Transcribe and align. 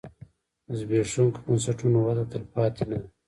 د 0.67 0.69
زبېښونکو 0.79 1.39
بنسټونو 1.45 1.97
وده 2.07 2.23
تلپاتې 2.31 2.83
نه 2.89 2.97
ده. 3.01 3.07